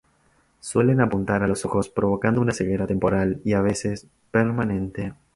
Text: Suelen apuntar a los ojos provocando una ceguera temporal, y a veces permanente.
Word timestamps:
Suelen 0.61 0.99
apuntar 0.99 1.43
a 1.43 1.47
los 1.47 1.63
ojos 1.63 1.87
provocando 1.87 2.41
una 2.41 2.53
ceguera 2.53 2.87
temporal, 2.87 3.39
y 3.45 3.53
a 3.53 3.61
veces 3.61 4.07
permanente. 4.31 5.13